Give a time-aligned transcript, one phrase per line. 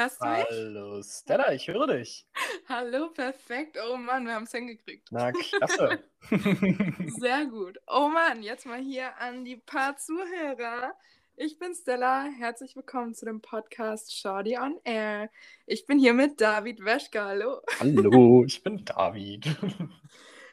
[0.00, 0.46] Hörst du mich?
[0.48, 2.26] Hallo Stella, ich höre dich.
[2.70, 3.76] Hallo, perfekt.
[3.86, 5.08] Oh Mann, wir haben es hingekriegt.
[5.10, 6.02] Na, klasse.
[7.18, 7.78] Sehr gut.
[7.86, 10.94] Oh Mann, jetzt mal hier an die paar Zuhörer.
[11.36, 12.24] Ich bin Stella.
[12.38, 15.28] Herzlich willkommen zu dem Podcast Shorty on Air.
[15.66, 17.22] Ich bin hier mit David Weschke.
[17.22, 17.60] Hallo.
[17.78, 19.54] Hallo, ich bin David.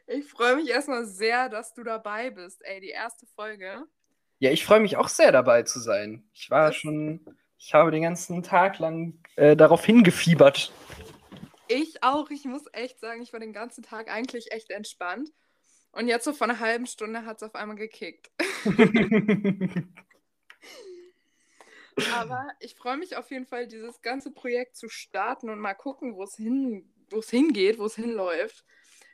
[0.10, 2.62] Ich freue mich erstmal sehr, dass du dabei bist.
[2.66, 3.84] Ey, die erste Folge.
[4.40, 6.30] Ja, ich freue mich auch sehr dabei zu sein.
[6.34, 10.72] Ich war Das- schon, ich habe den ganzen Tag lang äh, darauf hingefiebert.
[11.68, 12.30] Ich auch.
[12.30, 15.32] Ich muss echt sagen, ich war den ganzen Tag eigentlich echt entspannt.
[15.92, 18.30] Und jetzt so vor einer halben Stunde hat es auf einmal gekickt.
[22.14, 26.16] Aber ich freue mich auf jeden Fall, dieses ganze Projekt zu starten und mal gucken,
[26.16, 28.64] wo es hin, wo es hingeht, wo es hinläuft,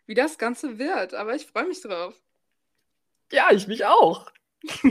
[0.05, 1.13] wie das Ganze wird.
[1.13, 2.13] Aber ich freue mich drauf.
[3.32, 4.30] ja, ich mich auch.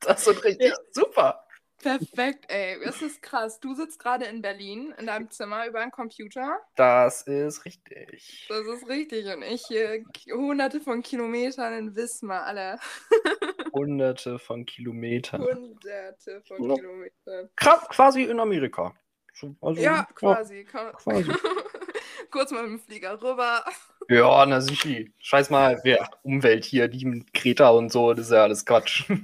[0.00, 0.76] das wird richtig Ja.
[0.90, 1.43] super.
[1.84, 2.78] Perfekt, ey.
[2.84, 3.60] Das ist krass.
[3.60, 6.58] Du sitzt gerade in Berlin in deinem Zimmer über einen Computer.
[6.76, 8.46] Das ist richtig.
[8.48, 9.26] Das ist richtig.
[9.34, 12.78] Und ich hier hunderte von Kilometern in Wismar, alle.
[13.72, 15.42] Hunderte von Kilometern.
[15.42, 16.74] Hunderte von Ja.
[16.76, 17.48] Kilometern.
[17.56, 18.94] Gra- Quasi in Amerika.
[19.32, 20.64] So, Also, Ja, quasi.
[20.70, 20.92] Komm.
[20.92, 21.32] quasi.
[22.30, 23.64] Kurz mal mit dem Flieger rüber.
[24.08, 25.04] Ja, na sicher.
[25.18, 29.04] Scheiß mal, wer Umwelt hier, die mit Greta und so, das ist ja alles Quatsch.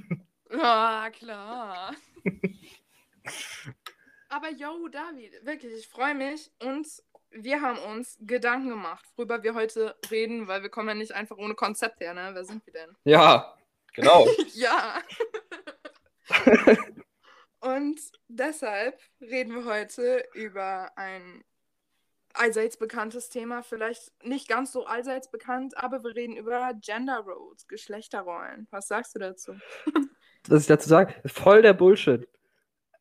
[0.53, 1.93] Ja, klar.
[4.29, 6.87] Aber yo, David, wirklich, ich freue mich und
[7.31, 11.37] wir haben uns Gedanken gemacht, worüber wir heute reden, weil wir kommen ja nicht einfach
[11.37, 12.31] ohne Konzept her, ne?
[12.33, 12.95] Wer sind wir denn?
[13.03, 13.57] Ja,
[13.93, 14.27] genau.
[14.53, 15.01] ja.
[17.59, 21.43] und deshalb reden wir heute über ein
[22.33, 27.67] allseits bekanntes Thema, vielleicht nicht ganz so allseits bekannt, aber wir reden über Gender Roles,
[27.67, 28.67] Geschlechterrollen.
[28.71, 29.55] Was sagst du dazu?
[30.47, 32.27] Was ich dazu sage, voll der Bullshit.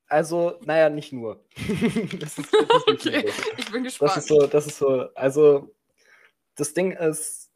[0.09, 1.45] Also, naja, nicht nur.
[2.19, 3.43] das ist, das ist nicht nur Okay, so.
[3.57, 4.17] ich bin Das gespannt.
[4.19, 5.75] ist so, das ist so, also
[6.57, 7.51] das Ding ist,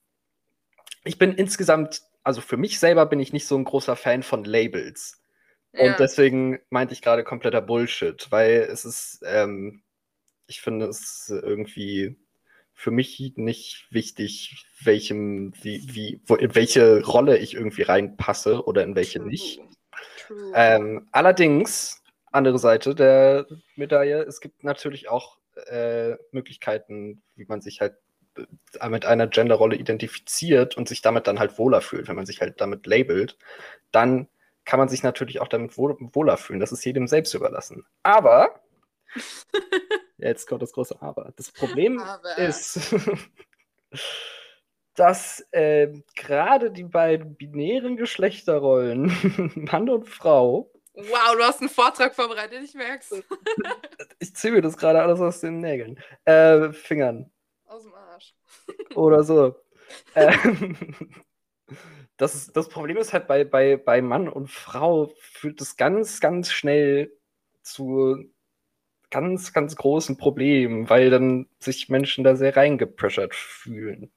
[1.05, 4.45] ich bin insgesamt, also für mich selber bin ich nicht so ein großer Fan von
[4.45, 5.20] Labels.
[5.72, 5.90] Ja.
[5.90, 9.83] Und deswegen meinte ich gerade kompletter Bullshit, weil es ist, ähm,
[10.46, 12.16] ich finde es irgendwie
[12.74, 18.83] für mich nicht wichtig, welchem, wie, wie, wo, in welche Rolle ich irgendwie reinpasse oder
[18.83, 19.29] in welche True.
[19.29, 19.61] nicht.
[20.27, 20.52] True.
[20.55, 22.02] Ähm, allerdings,
[22.33, 23.46] andere Seite der
[23.77, 27.95] Medaille, es gibt natürlich auch äh, Möglichkeiten, wie man sich halt
[28.36, 32.08] äh, mit einer Genderrolle identifiziert und sich damit dann halt wohler fühlt.
[32.08, 33.39] Wenn man sich halt damit labelt,
[33.92, 34.29] dann
[34.64, 36.61] kann man sich natürlich auch damit wohl, wohler fühlen.
[36.61, 37.86] Das ist jedem selbst überlassen.
[38.02, 38.61] Aber,
[40.29, 41.33] jetzt kommt das große Aber.
[41.36, 42.95] Das Problem Aber- ist,
[44.95, 49.13] dass äh, gerade die beiden binären Geschlechterrollen,
[49.70, 53.11] Mann und Frau, Wow, du hast einen Vortrag vorbereitet, ich merk's.
[54.20, 57.33] ich ziehe mir das gerade alles aus den Nägeln, äh, Fingern
[57.67, 58.33] Aus dem Arsch.
[58.95, 59.57] oder so.
[60.14, 60.77] ähm,
[62.17, 66.52] das, das Problem ist halt bei, bei, bei Mann und Frau führt es ganz, ganz
[66.52, 67.13] schnell
[67.63, 68.33] zu
[69.14, 74.11] ganz, ganz großen Problemen, weil dann sich Menschen da sehr reingepressert fühlen.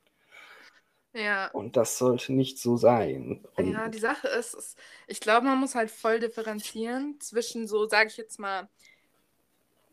[1.13, 1.47] Ja.
[1.51, 3.45] Und das sollte nicht so sein.
[3.55, 7.87] Und Ja, die Sache ist, ist ich glaube, man muss halt voll differenzieren zwischen so,
[7.87, 8.69] sage ich jetzt mal,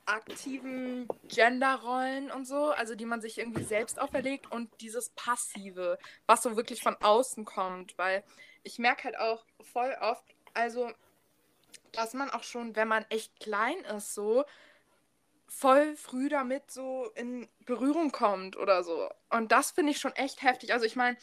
[0.06, 6.42] aktiven Genderrollen und so, also die man sich irgendwie selbst auferlegt und dieses Passive, was
[6.42, 8.24] so wirklich von außen kommt, weil
[8.62, 10.90] ich merke halt auch voll oft, also,
[11.92, 14.44] dass man auch schon, wenn man echt klein ist, so
[15.48, 19.08] voll früh damit so in Berührung kommt oder so.
[19.30, 20.72] Und das finde ich schon echt heftig.
[20.72, 21.16] Also ich meine,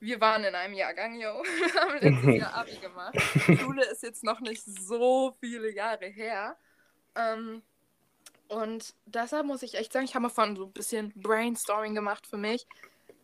[0.00, 1.42] wir waren in einem Jahrgang, yo.
[1.44, 3.14] Wir haben letztes Jahr Abi gemacht.
[3.60, 6.56] Schule ist jetzt noch nicht so viele Jahre her.
[7.14, 7.62] Ähm,
[8.48, 12.26] und deshalb muss ich echt sagen, ich habe mal von so ein bisschen Brainstorming gemacht
[12.26, 12.66] für mich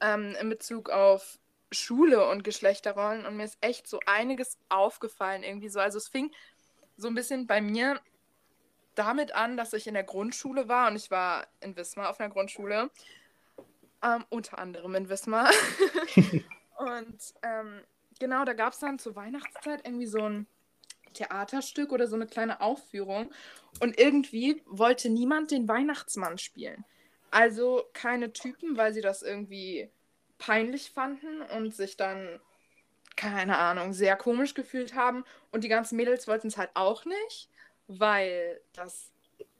[0.00, 1.38] ähm, in Bezug auf
[1.70, 3.26] Schule und Geschlechterrollen.
[3.26, 5.80] Und mir ist echt so einiges aufgefallen irgendwie so.
[5.80, 6.32] Also es fing
[6.96, 8.00] so ein bisschen bei mir
[8.94, 12.30] damit an, dass ich in der Grundschule war und ich war in Wismar auf einer
[12.30, 12.90] Grundschule.
[14.02, 15.50] Ähm, unter anderem in Wismar.
[16.78, 17.82] und ähm,
[18.18, 20.46] genau, da gab es dann zur Weihnachtszeit irgendwie so ein
[21.12, 23.30] Theaterstück oder so eine kleine Aufführung.
[23.80, 26.84] Und irgendwie wollte niemand den Weihnachtsmann spielen.
[27.30, 29.90] Also keine Typen, weil sie das irgendwie
[30.38, 32.40] peinlich fanden und sich dann,
[33.16, 35.24] keine Ahnung, sehr komisch gefühlt haben.
[35.52, 37.50] Und die ganzen Mädels wollten es halt auch nicht,
[37.98, 39.10] weil das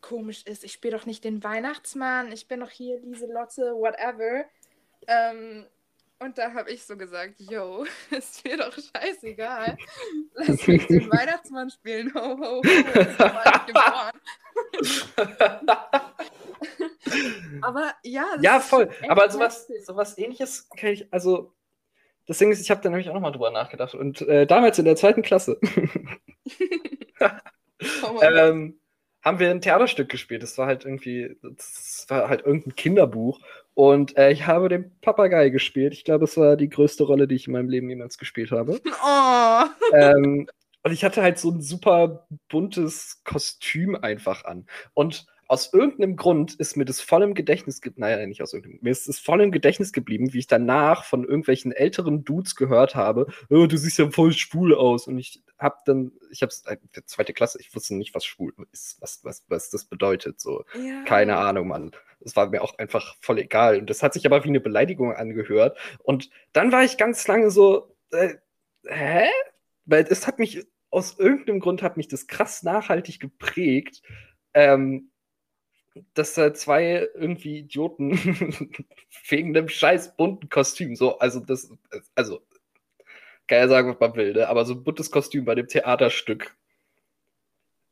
[0.00, 0.65] komisch ist.
[0.65, 4.44] Ich spiele doch nicht den Weihnachtsmann, ich bin doch hier Lieselotte, whatever.
[5.06, 5.67] Ähm,
[6.21, 9.77] Und da habe ich so gesagt, yo, ist mir doch scheißegal.
[10.35, 12.12] Lass mich den Weihnachtsmann spielen.
[12.15, 12.62] Ho, ho, ho.
[17.62, 18.25] Aber ja.
[18.35, 18.91] das Ja, voll.
[19.09, 21.53] Aber sowas, sowas ähnliches kann ich, also,
[22.27, 23.94] das Ding ist, ich habe da nämlich auch nochmal drüber nachgedacht.
[23.94, 25.59] Und äh, damals in der zweiten Klasse
[28.15, 28.37] Mal.
[28.37, 28.81] ähm,
[29.23, 30.43] haben wir ein Theaterstück gespielt.
[30.43, 33.41] Das war halt irgendwie, das war halt irgendein Kinderbuch.
[33.75, 35.93] Und äh, ich habe den Papagei gespielt.
[35.93, 38.81] Ich glaube, es war die größte Rolle, die ich in meinem Leben jemals gespielt habe.
[39.03, 39.65] Oh.
[39.94, 40.49] ähm,
[40.82, 44.67] und ich hatte halt so ein super buntes Kostüm einfach an.
[44.94, 48.02] Und aus irgendeinem Grund ist mir das voll im Gedächtnis geblieben.
[48.02, 48.79] Naja, nicht aus irgendeinem.
[48.82, 52.94] Mir ist es voll im Gedächtnis geblieben, wie ich danach von irgendwelchen älteren Dudes gehört
[52.94, 55.08] habe: oh, Du siehst ja voll schwul aus.
[55.08, 58.99] Und ich hab dann, ich hab's, äh, zweite Klasse, ich wusste nicht, was schwul ist,
[59.00, 60.41] was, was, was das bedeutet.
[60.41, 60.62] So.
[60.81, 61.02] Ja.
[61.02, 61.91] Keine Ahnung, Mann.
[62.20, 63.81] Es war mir auch einfach voll egal.
[63.81, 65.76] Und das hat sich aber wie eine Beleidigung angehört.
[66.05, 68.35] Und dann war ich ganz lange so, äh,
[68.87, 69.25] hä?
[69.85, 74.00] Weil es hat mich, aus irgendeinem Grund hat mich das krass nachhaltig geprägt,
[74.55, 75.11] ähm,
[76.14, 78.12] dass da zwei irgendwie Idioten
[79.28, 81.70] wegen einem scheiß bunten Kostüm, so, also das,
[82.14, 82.40] also,
[83.46, 84.48] kann ja sagen, was man will, ne?
[84.48, 86.56] aber so ein buntes Kostüm bei dem Theaterstück,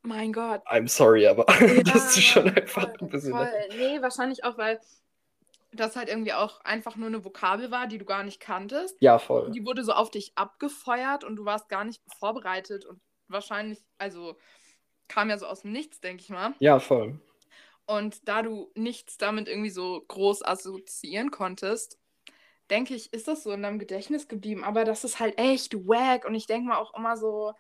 [0.02, 0.62] Mein Gott.
[0.66, 1.44] I'm sorry, aber
[1.84, 3.32] das ist schon Ja, einfach voll, ein bisschen.
[3.32, 3.50] Voll.
[3.76, 4.80] Nee, wahrscheinlich auch, weil
[5.72, 8.96] das halt irgendwie auch einfach nur eine Vokabel war, die du gar nicht kanntest.
[9.00, 9.54] Ja, voll.
[9.54, 14.38] Die wurde so auf dich abgefeuert und du warst gar nicht vorbereitet und wahrscheinlich, also
[15.08, 16.54] kam ja so aus dem Nichts, denke ich mal.
[16.60, 17.20] Ja, voll.
[17.88, 21.98] Und da du nichts damit irgendwie so groß assoziieren konntest,
[22.68, 24.62] denke ich, ist das so in deinem Gedächtnis geblieben.
[24.62, 26.26] Aber das ist halt echt wack.
[26.26, 27.54] Und ich denke mal auch immer so,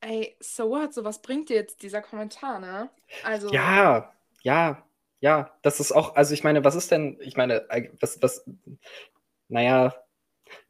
[0.00, 0.94] ey, so what?
[0.94, 2.88] So was bringt dir jetzt dieser Kommentar, ne?
[3.22, 3.52] Also.
[3.52, 4.82] Ja, ja,
[5.20, 5.54] ja.
[5.60, 7.68] Das ist auch, also ich meine, was ist denn, ich meine,
[8.00, 8.48] was, was,
[9.48, 9.94] naja,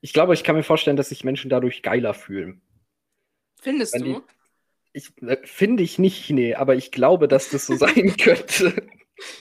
[0.00, 2.62] ich glaube, ich kann mir vorstellen, dass sich Menschen dadurch geiler fühlen.
[3.60, 4.20] Findest Wenn du?
[4.20, 4.41] die-
[4.92, 8.74] Ich äh, finde ich nicht, nee, aber ich glaube, dass das so sein könnte.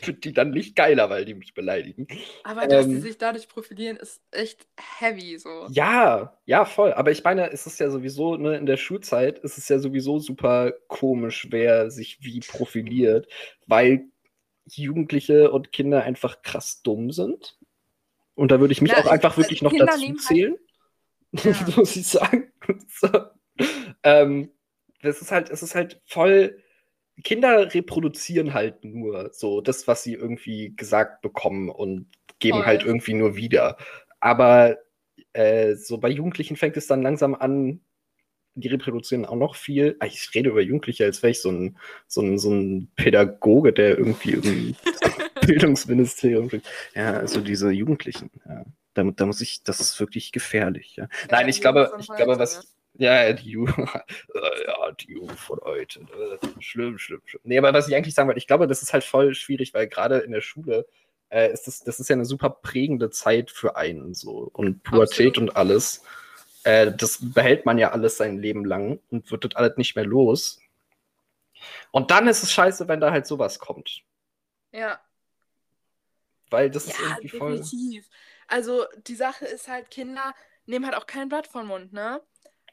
[0.02, 2.08] Finde die dann nicht geiler, weil die mich beleidigen.
[2.44, 4.68] Aber dass ähm, die sich dadurch profilieren, ist echt
[5.00, 5.66] heavy so.
[5.72, 6.94] Ja, ja, voll.
[6.94, 10.20] Aber ich meine, es ist ja sowieso, ne, in der Schulzeit ist es ja sowieso
[10.20, 13.28] super komisch, wer sich wie profiliert,
[13.66, 14.06] weil
[14.66, 17.58] Jugendliche und Kinder einfach krass dumm sind.
[18.36, 20.58] Und da würde ich mich Ja, auch einfach ich- wirklich noch Kinder dazu halt- zählen.
[21.44, 21.56] Ja.
[21.78, 22.52] muss ich sagen.
[22.88, 23.08] so.
[24.04, 24.52] ähm,
[25.04, 26.62] das ist halt, es ist halt voll.
[27.24, 32.08] Kinder reproduzieren halt nur so das, was sie irgendwie gesagt bekommen und
[32.40, 32.66] geben Voll.
[32.66, 33.78] halt irgendwie nur wieder.
[34.20, 34.78] Aber
[35.34, 37.82] äh, so bei Jugendlichen fängt es dann langsam an,
[38.56, 39.96] die reproduzieren auch noch viel.
[40.00, 41.78] Ah, Ich rede über Jugendliche, als wäre ich so ein,
[42.08, 44.76] so, ein, so ein Pädagoge, der irgendwie im
[45.46, 46.50] Bildungsministerium.
[46.96, 48.66] Ja, also diese Jugendlichen, ja.
[48.94, 50.98] Da, da muss ich, das ist wirklich gefährlich.
[50.98, 51.08] Ja.
[51.30, 52.76] Nein, ich glaube, ich glaube, heute, was.
[52.94, 53.78] Ja, die Jugend.
[54.68, 56.04] ja, die Jugend von heute.
[56.04, 56.40] ne.
[56.60, 57.42] Schlimm, schlimm, schlimm.
[57.46, 59.88] Nee, aber was ich eigentlich sagen wollte, ich glaube, das ist halt voll schwierig, weil
[59.88, 60.86] gerade in der Schule
[61.30, 64.50] äh, ist das, das ist ja eine super prägende Zeit für einen so.
[64.54, 65.38] Und Pubertät Absolut.
[65.38, 66.04] und alles.
[66.64, 70.06] Äh, das behält man ja alles sein Leben lang und wird das alles nicht mehr
[70.06, 70.60] los.
[71.92, 74.04] Und dann ist es scheiße, wenn da halt sowas kommt.
[74.72, 75.00] Ja.
[76.50, 77.58] Weil das ist Ja, irgendwie voll.
[77.58, 78.10] definitiv.
[78.48, 80.34] Also die Sache ist halt, Kinder
[80.66, 82.22] nehmen halt auch kein Blatt vom Mund, ne?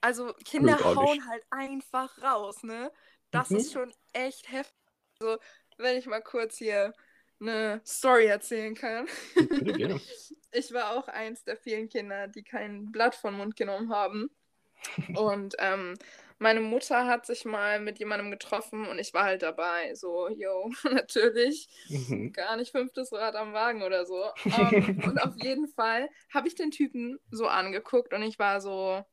[0.01, 2.93] Also Kinder hauen halt einfach raus, ne?
[3.31, 3.57] Das Mhm.
[3.59, 4.75] ist schon echt heftig.
[5.21, 5.39] Also,
[5.79, 6.95] wenn ich mal kurz hier
[7.41, 9.07] eine Story erzählen kann.
[9.37, 10.01] Bitte gerne.
[10.51, 14.31] Ich war auch eins der vielen Kinder, die kein Blatt vom Mund genommen haben.
[15.13, 15.95] Und ähm,
[16.39, 19.95] meine Mutter hat sich mal mit jemandem getroffen und ich war halt dabei.
[19.95, 22.33] So, yo, natürlich Mhm.
[22.33, 24.25] gar nicht fünftes Rad am Wagen oder so.
[24.51, 29.05] Ähm, und auf jeden Fall habe ich den Typen so angeguckt und ich war so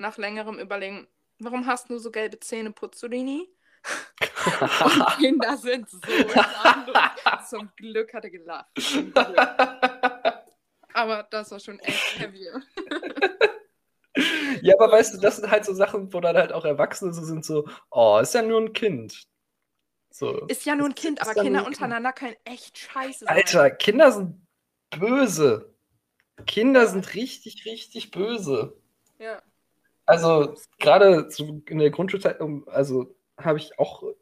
[0.00, 1.06] nach längerem Überlegen,
[1.38, 3.48] warum hast du so gelbe Zähne, Puzzolini?
[4.84, 5.98] Und Kinder sind so.
[7.48, 8.70] Zum Glück hat er gelacht.
[10.92, 12.46] Aber das war schon echt heavy.
[14.62, 17.22] Ja, aber weißt du, das sind halt so Sachen, wo dann halt auch Erwachsene so
[17.22, 19.22] sind, so, oh, ist ja nur ein Kind.
[20.10, 20.46] So.
[20.48, 23.28] Ist ja nur ein Ist- Kind, ist aber ja Kinder untereinander können echt scheiße sein.
[23.28, 24.46] Alter, Kinder sind
[24.90, 25.72] böse.
[26.46, 28.76] Kinder sind richtig, richtig böse.
[29.18, 29.40] Ja.
[30.06, 34.14] Also, gerade so in der Grundschulzeit, um- also habe ich auch, oh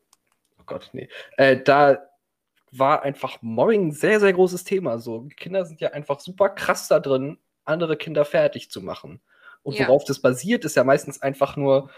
[0.66, 1.99] Gott, nee, äh, da
[2.70, 4.99] war einfach Mobbing ein sehr, sehr großes Thema.
[4.99, 9.20] So, Kinder sind ja einfach super krass da drin, andere Kinder fertig zu machen.
[9.62, 9.88] Und Ja.
[9.88, 11.90] worauf das basiert, ist ja meistens einfach nur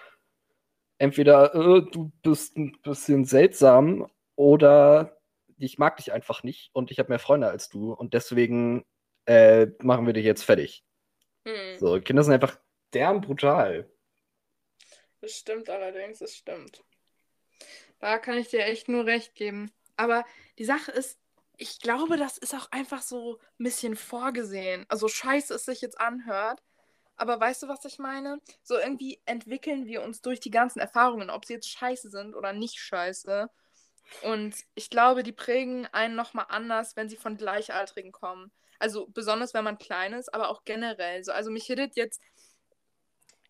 [0.99, 5.19] entweder äh, du bist ein bisschen seltsam oder
[5.59, 8.85] ich mag dich einfach nicht und ich habe mehr Freunde als du und deswegen
[9.27, 10.85] äh, machen wir dich jetzt fertig.
[11.47, 11.79] Hm.
[11.79, 12.59] So, Kinder sind einfach
[12.95, 13.91] derm brutal.
[15.21, 16.83] Das stimmt allerdings, das stimmt.
[17.99, 19.71] Da kann ich dir echt nur recht geben.
[19.97, 20.25] Aber
[20.59, 21.19] die Sache ist,
[21.59, 24.87] ich glaube, das ist auch einfach so ein bisschen vorgesehen.
[24.89, 26.63] Also scheiße es sich jetzt anhört.
[27.17, 28.41] Aber weißt du, was ich meine?
[28.63, 32.55] So irgendwie entwickeln wir uns durch die ganzen Erfahrungen, ob sie jetzt scheiße sind oder
[32.55, 33.51] nicht scheiße.
[34.23, 38.51] Und ich glaube, die prägen einen nochmal anders, wenn sie von Gleichaltrigen kommen.
[38.79, 41.23] Also besonders, wenn man klein ist, aber auch generell.
[41.23, 42.23] So, also mich hittet jetzt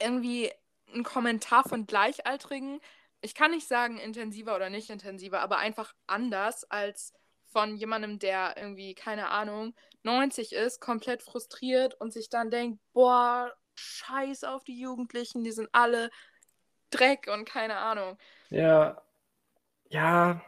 [0.01, 0.51] irgendwie
[0.95, 2.81] ein Kommentar von Gleichaltrigen.
[3.21, 7.13] Ich kann nicht sagen intensiver oder nicht intensiver, aber einfach anders als
[7.53, 13.53] von jemandem, der irgendwie, keine Ahnung, 90 ist, komplett frustriert und sich dann denkt, boah,
[13.75, 16.11] scheiß auf die Jugendlichen, die sind alle
[16.91, 18.19] Dreck und keine Ahnung.
[18.51, 19.03] Ja.
[19.91, 20.43] Ja.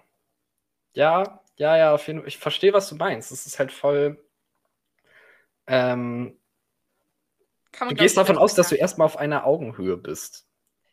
[0.95, 2.29] Ja, ja, ja, auf jeden Fall.
[2.29, 3.33] Ich verstehe, was du meinst.
[3.33, 4.23] Es ist halt voll.
[5.67, 6.39] Ähm,
[7.79, 10.47] du gehst davon aus, dass du erstmal auf einer Augenhöhe bist.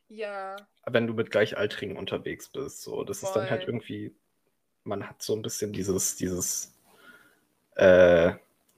[0.07, 0.55] Ja.
[0.85, 2.81] Wenn du mit Gleichaltrigen unterwegs bist.
[2.81, 3.29] So, das voll.
[3.29, 4.15] ist dann halt irgendwie
[4.83, 6.73] man hat so ein bisschen dieses, dieses,
[7.75, 8.33] äh,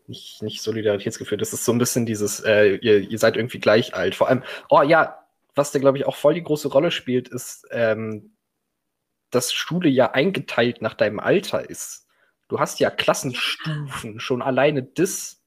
[0.08, 3.96] nicht, nicht Solidaritätsgefühl, das ist so ein bisschen dieses, äh, ihr, ihr seid irgendwie gleich
[3.96, 4.15] alt.
[4.15, 7.67] Vor allem, oh ja, was da, glaube ich, auch voll die große Rolle spielt, ist,
[7.72, 8.34] ähm,
[9.31, 12.08] dass Schule ja eingeteilt nach deinem Alter ist.
[12.50, 15.40] Du hast ja Klassenstufen, schon alleine das.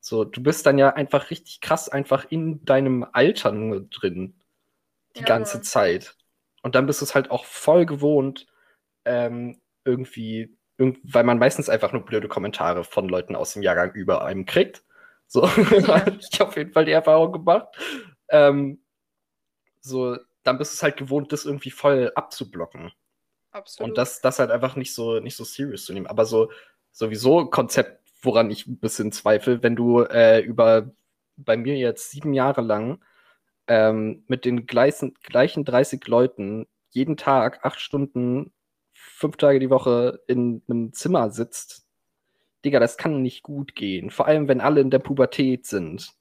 [0.00, 4.34] So, du bist dann ja einfach richtig krass einfach in deinem Alter nur drin.
[5.16, 5.26] Die ja.
[5.26, 6.16] ganze Zeit.
[6.62, 8.46] Und dann bist du es halt auch voll gewohnt,
[9.04, 14.24] ähm, irgendwie, weil man meistens einfach nur blöde Kommentare von Leuten aus dem Jahrgang über
[14.24, 14.82] einem kriegt.
[15.26, 16.06] So, ja.
[16.06, 17.68] ich habe auf jeden Fall die Erfahrung gemacht.
[18.28, 18.82] Ähm,
[19.80, 22.92] so, dann bist du es halt gewohnt, das irgendwie voll abzublocken.
[23.52, 23.90] Absolut.
[23.90, 26.06] Und das, das halt einfach nicht so, nicht so serious zu nehmen.
[26.06, 26.50] Aber so,
[26.92, 30.90] sowieso Konzept, woran ich ein bisschen zweifle, wenn du äh, über
[31.36, 33.02] bei mir jetzt sieben Jahre lang
[33.66, 38.52] ähm, mit den gleichen, gleichen 30 Leuten jeden Tag acht Stunden
[38.92, 41.86] fünf Tage die Woche in einem Zimmer sitzt,
[42.64, 44.10] Digga, das kann nicht gut gehen.
[44.10, 46.12] Vor allem, wenn alle in der Pubertät sind.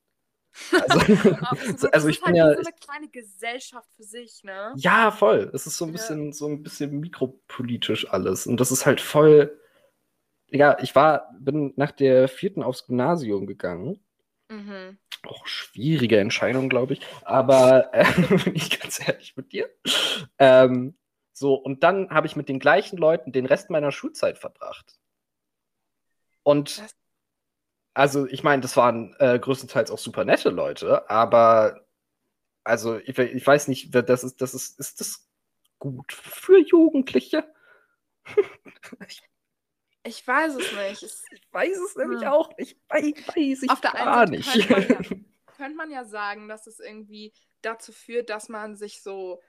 [0.72, 1.00] Also,
[1.92, 2.64] also ich bin halt ja.
[2.64, 4.74] so eine kleine Gesellschaft für sich, ne?
[4.78, 5.52] Ja, voll.
[5.54, 6.34] Es ist so ein bisschen, ja.
[6.34, 8.48] so ein bisschen mikropolitisch alles.
[8.48, 9.60] Und das ist halt voll.
[10.52, 14.00] Ja, ich war, bin nach der vierten aufs Gymnasium gegangen.
[14.50, 14.98] Mhm.
[15.24, 17.02] Auch schwierige Entscheidung, glaube ich.
[17.24, 18.06] Aber äh,
[18.44, 19.70] bin ich ganz ehrlich mit dir.
[20.38, 20.96] Ähm,
[21.34, 25.00] so, und dann habe ich mit den gleichen Leuten den Rest meiner Schulzeit verbracht.
[26.44, 26.84] Und
[27.94, 31.86] also, ich meine, das waren äh, größtenteils auch super nette Leute, aber
[32.64, 35.30] also ich, ich, weiß nicht, das ist, das ist, ist das
[35.80, 37.44] gut für Jugendliche?
[39.08, 39.22] ich,
[40.10, 41.04] ich, weiß es nicht.
[41.32, 42.28] Ich weiß es nämlich hm.
[42.28, 42.78] auch nicht.
[42.90, 44.68] Weiß, weiß ich Auf der gar einen Seite nicht.
[44.68, 45.16] Könnte man, ja,
[45.58, 49.42] könnte man ja sagen, dass es irgendwie dazu führt, dass man sich so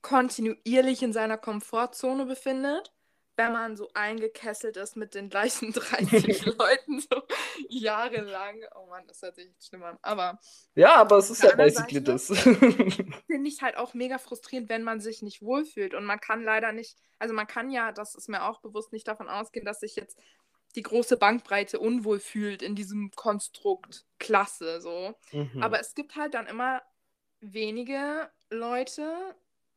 [0.00, 2.92] kontinuierlich in seiner Komfortzone befindet,
[3.36, 7.22] wenn man so eingekesselt ist mit den gleichen 30 Leuten so
[7.68, 8.60] jahrelang.
[8.74, 9.98] Oh Mann, das hört sich echt schlimm an.
[10.02, 10.38] Aber.
[10.74, 12.26] Ja, aber es ist ja basically das.
[13.26, 15.94] Finde ich halt auch mega frustrierend, wenn man sich nicht wohlfühlt.
[15.94, 19.08] Und man kann leider nicht, also man kann ja, das ist mir auch bewusst, nicht
[19.08, 20.18] davon ausgehen, dass sich jetzt
[20.74, 25.14] die große Bankbreite unwohl fühlt in diesem Konstrukt Klasse so.
[25.32, 25.62] Mhm.
[25.62, 26.82] Aber es gibt halt dann immer
[27.40, 29.34] wenige Leute,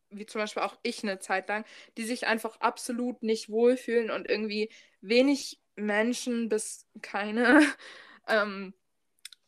[0.10, 1.66] wie zum Beispiel auch ich eine Zeit lang,
[1.98, 4.70] die sich einfach absolut nicht wohlfühlen und irgendwie
[5.02, 7.62] wenig Menschen bis keine
[8.28, 8.74] ähm,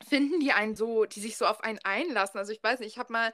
[0.08, 2.38] finden, die einen so, die sich so auf einen einlassen.
[2.38, 3.34] Also ich weiß nicht, ich habe mal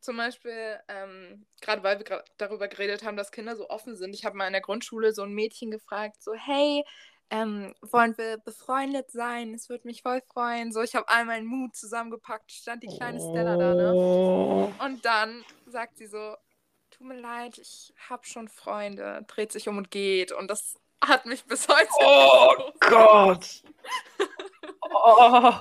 [0.00, 4.14] zum Beispiel, ähm, gerade weil wir gerade darüber geredet haben, dass Kinder so offen sind,
[4.14, 6.84] ich habe mal in der Grundschule so ein Mädchen gefragt, so, hey,
[7.30, 9.54] ähm, wollen wir befreundet sein?
[9.54, 10.72] Es würde mich voll freuen.
[10.72, 13.92] So, ich habe all meinen Mut zusammengepackt, stand die kleine Stella da, ne?
[13.94, 14.72] Oh.
[14.84, 16.36] Und dann sagt sie so,
[16.96, 20.32] tut mir leid, ich habe schon Freunde, dreht sich um und geht.
[20.32, 21.88] Und das hat mich bis heute.
[22.00, 23.62] Oh Gott!
[24.80, 25.52] oh,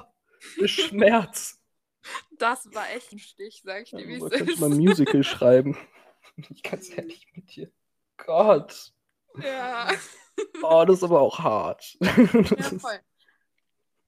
[0.65, 1.59] Schmerz.
[2.37, 4.49] Das war echt ein Stich, sag ich dir, wie ja, es ist.
[4.49, 5.77] Ich mal ein Musical schreiben.
[6.49, 7.71] Ich es ehrlich mit dir.
[8.17, 8.91] Gott.
[9.41, 9.91] Ja.
[10.63, 11.95] Oh, das ist aber auch hart.
[11.99, 12.09] Ja,
[12.79, 12.99] voll.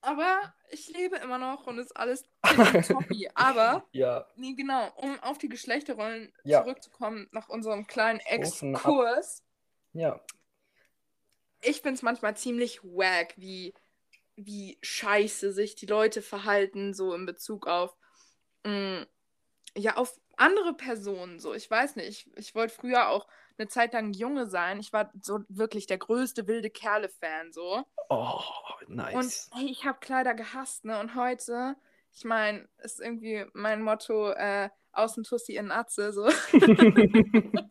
[0.02, 2.26] Aber ich lebe immer noch und ist alles
[2.88, 3.30] toppy.
[3.34, 4.26] Aber, ja.
[4.36, 6.62] nee, genau, um auf die Geschlechterrollen ja.
[6.64, 9.44] zurückzukommen, nach unserem kleinen Exkurs.
[9.94, 10.22] Ja.
[11.62, 13.74] Ich finde es manchmal ziemlich wack, wie,
[14.36, 17.96] wie scheiße sich die Leute verhalten, so in Bezug auf,
[18.64, 19.06] mh, mm,
[19.78, 21.40] ja, auf andere Personen.
[21.40, 24.80] So, ich weiß nicht, ich, ich wollte früher auch eine Zeit lang Junge sein.
[24.80, 27.84] Ich war so wirklich der größte wilde Kerle-Fan, so.
[28.10, 28.42] Oh,
[28.88, 29.50] nice.
[29.52, 31.00] Und hey, ich habe Kleider gehasst, ne?
[31.00, 31.76] Und heute,
[32.12, 36.30] ich meine, ist irgendwie mein Motto, äh, außen Tussi in Atze, so.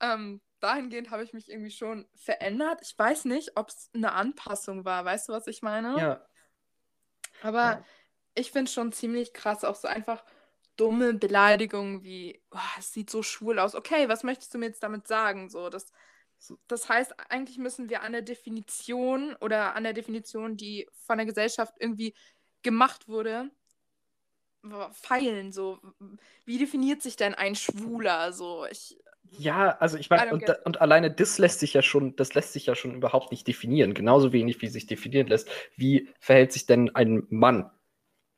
[0.00, 2.80] ähm, dahingehend habe ich mich irgendwie schon verändert.
[2.82, 5.04] Ich weiß nicht, ob es eine Anpassung war.
[5.04, 5.98] Weißt du, was ich meine?
[5.98, 6.26] Ja.
[7.42, 7.84] Aber Ja.
[8.34, 10.24] ich finde es schon ziemlich krass, auch so einfach
[10.76, 13.74] dumme Beleidigungen wie, oh, es sieht so schwul aus.
[13.74, 15.48] Okay, was möchtest du mir jetzt damit sagen?
[15.48, 15.92] So, das,
[16.66, 21.26] das heißt, eigentlich müssen wir an der Definition oder an der Definition, die von der
[21.26, 22.14] Gesellschaft irgendwie
[22.62, 23.50] gemacht wurde,
[24.92, 25.52] feilen.
[25.52, 25.80] So,
[26.44, 28.32] wie definiert sich denn ein Schwuler?
[28.32, 28.96] So, ich,
[29.30, 32.66] Ja, also ich meine, und, und alleine das lässt sich ja schon, das lässt sich
[32.66, 33.94] ja schon überhaupt nicht definieren.
[33.94, 37.70] Genauso wenig, wie sich definieren lässt, wie verhält sich denn ein Mann?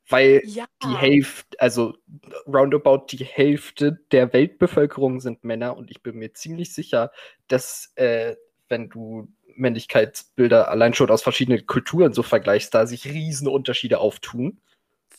[0.08, 1.94] Weil ja, die Hälfte, also
[2.46, 7.10] roundabout die Hälfte der Weltbevölkerung sind Männer und ich bin mir ziemlich sicher,
[7.48, 8.36] dass äh,
[8.68, 14.60] wenn du Männlichkeitsbilder allein schon aus verschiedenen Kulturen so vergleichst, da sich riesen Unterschiede auftun.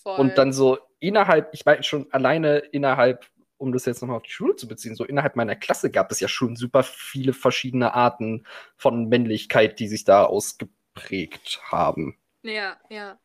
[0.04, 0.20] voll.
[0.20, 3.26] Und dann so innerhalb, ich meine schon alleine innerhalb,
[3.58, 6.20] um das jetzt nochmal auf die Schule zu beziehen, so innerhalb meiner Klasse gab es
[6.20, 12.18] ja schon super viele verschiedene Arten von Männlichkeit, die sich da ausgeprägt haben.
[12.44, 13.18] Ja, ja.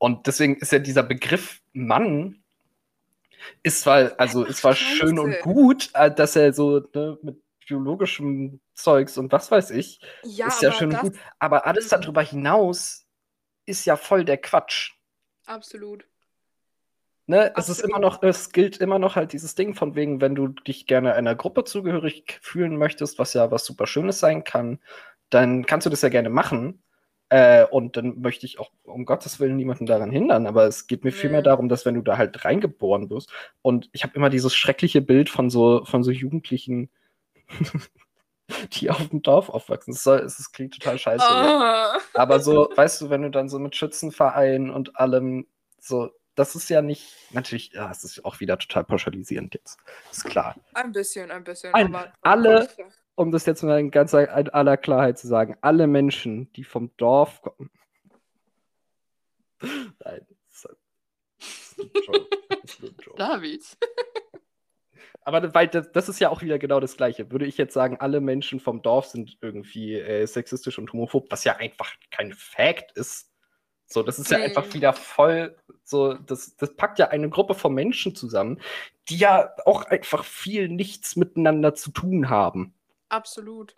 [0.00, 2.42] Und deswegen ist ja dieser Begriff Mann
[3.62, 8.60] ist zwar, also ist zwar schön und gut, äh, dass er so ne, mit biologischem
[8.74, 11.16] Zeugs und was weiß ich, Ja, ist ja schön und gut.
[11.38, 11.90] Aber alles Mhm.
[11.90, 13.06] darüber hinaus
[13.66, 14.92] ist ja voll der Quatsch.
[15.46, 16.04] absolut.
[17.26, 20.34] Ne, es ist immer noch, es gilt immer noch halt dieses Ding von wegen, wenn
[20.34, 24.80] du dich gerne einer Gruppe zugehörig fühlen möchtest, was ja was super Schönes sein kann,
[25.30, 26.82] dann kannst du das ja gerne machen.
[27.30, 31.04] Äh, und dann möchte ich auch um Gottes Willen niemanden daran hindern, aber es geht
[31.04, 33.32] mir vielmehr darum, dass wenn du da halt reingeboren wirst
[33.62, 36.90] und ich habe immer dieses schreckliche Bild von so von so Jugendlichen,
[38.72, 39.94] die auf dem Dorf aufwachsen.
[39.94, 41.24] Es, soll, es, klingt total scheiße.
[41.24, 41.98] Ah.
[42.14, 45.46] Aber so, weißt du, wenn du dann so mit Schützenverein und allem
[45.78, 49.78] so, das ist ja nicht, natürlich, ja, es ist auch wieder total pauschalisierend jetzt.
[50.10, 50.56] Ist klar.
[50.74, 51.72] Ein bisschen, ein bisschen.
[51.74, 52.68] Ein- aber alle-.
[53.20, 56.90] Um das jetzt mal in ganz in aller Klarheit zu sagen, alle Menschen, die vom
[56.96, 57.70] Dorf kommen.
[59.60, 62.26] Nein, das ist ein Joke.
[62.48, 63.18] Das ist ein Joke.
[63.18, 63.62] David.
[65.20, 67.30] Aber weil das, das ist ja auch wieder genau das Gleiche.
[67.30, 71.44] Würde ich jetzt sagen, alle Menschen vom Dorf sind irgendwie äh, sexistisch und homophob, was
[71.44, 73.30] ja einfach kein Fact ist.
[73.84, 74.44] So, das ist ja Nee.
[74.44, 78.62] einfach wieder voll so, das, das packt ja eine Gruppe von Menschen zusammen,
[79.10, 82.74] die ja auch einfach viel nichts miteinander zu tun haben.
[83.10, 83.74] Absolut.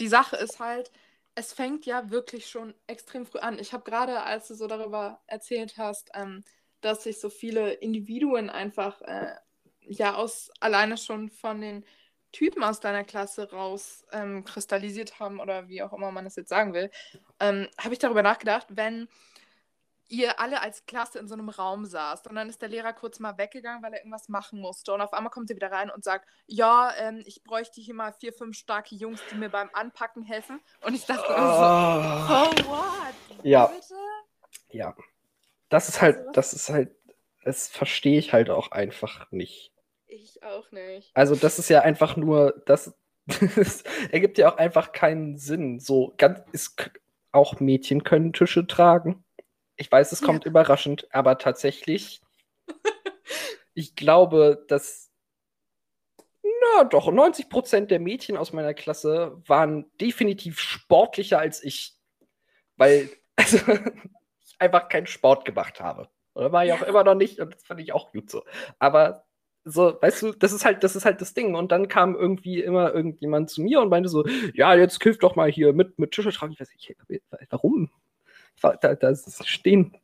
[0.00, 0.90] Die Sache ist halt,
[1.34, 3.58] es fängt ja wirklich schon extrem früh an.
[3.58, 6.44] Ich habe gerade, als du so darüber erzählt hast, ähm,
[6.80, 9.34] dass sich so viele Individuen einfach äh,
[9.80, 11.84] ja aus alleine schon von den
[12.32, 16.50] Typen aus deiner Klasse raus ähm, kristallisiert haben oder wie auch immer man das jetzt
[16.50, 16.90] sagen will,
[17.40, 19.08] ähm, habe ich darüber nachgedacht, wenn
[20.08, 23.18] ihr alle als Klasse in so einem Raum saßt und dann ist der Lehrer kurz
[23.18, 26.04] mal weggegangen, weil er irgendwas machen musste und auf einmal kommt er wieder rein und
[26.04, 30.22] sagt, ja, ähm, ich bräuchte hier mal vier, fünf starke Jungs, die mir beim Anpacken
[30.22, 32.26] helfen und ich dachte Ah.
[32.28, 33.14] so, oh what?
[33.42, 33.66] Ja.
[33.66, 33.94] Bitte?
[34.70, 34.94] Ja.
[35.68, 36.94] Das ist halt, Also das ist halt,
[37.44, 39.72] das verstehe ich halt auch einfach nicht.
[40.06, 41.10] Ich auch nicht.
[41.14, 42.94] Also, das ist ja einfach nur, das,
[43.26, 45.80] das ergibt ja auch einfach keinen Sinn.
[45.80, 46.90] So, ganz, ist,
[47.32, 49.24] auch Mädchen können Tische tragen.
[49.76, 50.26] Ich weiß, es Ja.
[50.26, 52.20] kommt überraschend, aber tatsächlich,
[53.74, 55.10] ich glaube, dass,
[56.74, 61.94] na doch, 90% der Mädchen aus meiner Klasse waren definitiv sportlicher als ich.
[62.76, 66.08] Weil, also, ich einfach keinen Sport gemacht habe.
[66.34, 66.86] Oder war ich auch Ja.
[66.86, 68.42] immer noch nicht und das fand ich auch gut so.
[68.78, 69.24] Aber
[69.64, 71.54] so, weißt du, das ist halt, das ist halt das Ding.
[71.54, 75.34] Und dann kam irgendwie immer irgendjemand zu mir und meinte so, ja, jetzt kiff doch
[75.34, 76.52] mal hier mit, mit Tische tragen.
[76.52, 76.94] Ich weiß nicht,
[77.50, 77.90] warum?
[78.60, 79.14] Da, da
[79.44, 79.96] stehen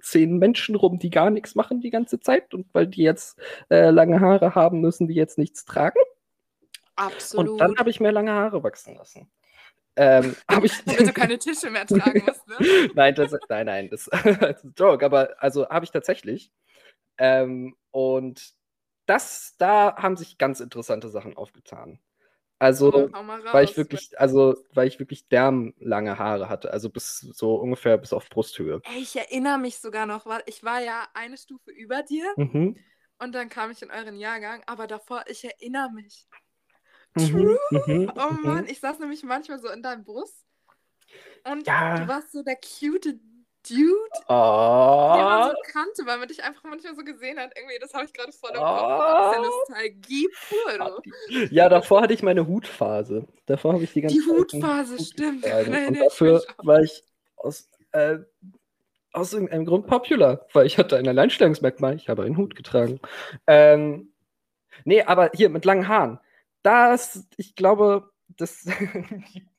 [0.00, 3.38] zehn Menschen rum, die gar nichts machen die ganze Zeit und weil die jetzt
[3.70, 6.00] äh, lange Haare haben, müssen die jetzt nichts tragen.
[6.96, 7.50] Absolut.
[7.50, 9.30] Und dann habe ich mir lange Haare wachsen lassen.
[9.96, 12.90] Ähm, habe ich Damit du keine Tische mehr tragen musst, ne?
[12.94, 16.50] nein, das, nein, nein, das, das ist ein Joke, aber also habe ich tatsächlich.
[17.18, 18.54] Ähm, und
[19.06, 21.98] das, da haben sich ganz interessante Sachen aufgetan.
[22.62, 23.10] Also, raus.
[23.52, 28.12] weil ich wirklich, also, weil ich wirklich dermlange Haare hatte, also bis so ungefähr bis
[28.12, 28.80] auf Brusthöhe.
[28.84, 32.76] Ey, ich erinnere mich sogar noch, weil ich war ja eine Stufe über dir Mhm.
[33.18, 36.28] und dann kam ich in euren Jahrgang, aber davor, ich erinnere mich.
[37.16, 37.30] Mhm.
[37.32, 37.56] True?
[37.70, 38.12] Mhm.
[38.16, 38.48] Oh mhm.
[38.48, 40.44] Mann, ich saß nämlich manchmal so in deinem Bus
[41.44, 41.98] und Ja.
[41.98, 43.18] du warst so der cute
[43.68, 43.78] Dude,
[44.28, 47.52] den man Oh, so kannte, weil man dich einfach manchmal so gesehen hat.
[47.56, 48.64] Irgendwie, das habe ich gerade voll im Oh.
[48.64, 48.98] Kopf.
[48.98, 51.02] Das ist ja Nostalgie pur,
[51.50, 53.26] ja, davor hatte ich meine Hutphase.
[53.46, 55.44] Davor habe ich die ganze Die Hutphase, Hut stimmt.
[55.46, 57.04] Nein, Und dafür war ich
[57.36, 58.18] aus, äh,
[59.12, 61.96] aus irgendeinem Grund popular, weil ich hatte ein Alleinstellungsmerkmal.
[61.96, 63.00] Ich habe einen Hut getragen.
[63.46, 64.12] Ähm,
[64.84, 66.18] nee, aber hier mit langen Haaren.
[66.62, 68.66] das, ich glaube, das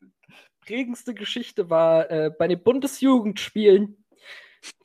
[0.65, 4.03] prägendste Geschichte war äh, bei den Bundesjugendspielen,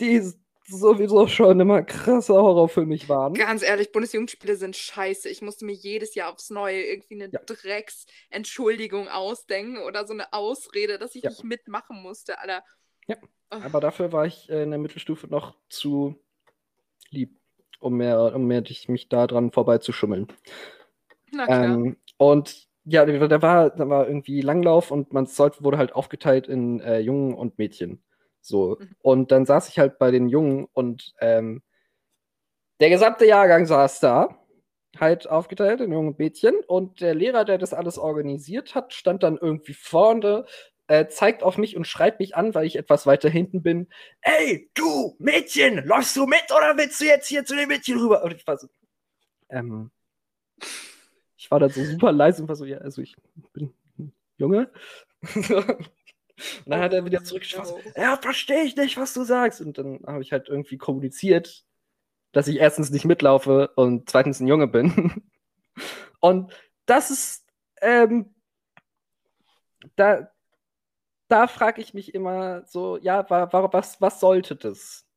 [0.00, 0.22] die
[0.66, 3.34] sowieso schon immer krasser Horror für mich waren.
[3.34, 5.28] Ganz ehrlich, Bundesjugendspiele sind scheiße.
[5.28, 7.40] Ich musste mir jedes Jahr aufs Neue irgendwie eine Ja.
[7.46, 11.30] Drecksentschuldigung ausdenken oder so eine Ausrede, dass ich Ja.
[11.30, 12.62] nicht mitmachen musste, Alter.
[13.06, 13.16] Ja.
[13.50, 13.56] Oh.
[13.64, 16.22] Aber dafür war ich äh, in der Mittelstufe noch zu
[17.10, 17.38] lieb,
[17.80, 20.28] um mehr, um mehr mich da dran vorbeizuschummeln.
[21.32, 21.64] Na klar.
[21.64, 26.48] Ähm, und ja, da war, da war irgendwie Langlauf und man sollte, wurde halt aufgeteilt
[26.48, 28.02] in äh, Jungen und Mädchen.
[28.40, 28.78] So.
[28.80, 28.96] Mhm.
[29.02, 31.62] Und dann saß ich halt bei den Jungen und ähm,
[32.80, 34.38] der gesamte Jahrgang saß da,
[34.98, 36.54] halt aufgeteilt in Jungen und Mädchen.
[36.66, 40.46] Und der Lehrer, der das alles organisiert hat, stand dann irgendwie vorne,
[40.86, 43.88] äh, zeigt auf mich und schreit mich an, weil ich etwas weiter hinten bin.
[44.22, 48.24] Ey, du Mädchen, läufst du mit oder willst du jetzt hier zu den Mädchen rüber?
[48.24, 48.68] Und ich war so,
[49.50, 49.90] ähm,
[51.48, 53.16] ich war dann so super leise und war so, ja, also ich
[53.54, 54.70] bin ein Junge.
[55.34, 55.88] und
[56.66, 57.68] dann hat er wieder zurückgeschaut.
[57.68, 57.80] No.
[57.96, 59.62] Ja, verstehe ich nicht, was du sagst.
[59.62, 61.64] Und dann habe ich halt irgendwie kommuniziert,
[62.32, 65.22] dass ich erstens nicht mitlaufe und zweitens ein Junge bin.
[66.20, 66.52] und
[66.84, 67.46] das ist,
[67.80, 68.34] ähm,
[69.96, 70.30] da,
[71.28, 75.07] da frage ich mich immer so, ja, wa, wa, was, was sollte das?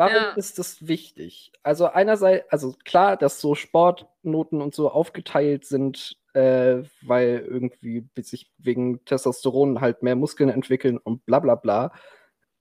[0.00, 0.30] Warum Ja.
[0.32, 1.52] ist das wichtig?
[1.62, 8.50] Also einerseits, also klar, dass so Sportnoten und so aufgeteilt sind, äh, weil irgendwie sich
[8.58, 11.92] wegen Testosteron halt mehr Muskeln entwickeln und bla bla bla.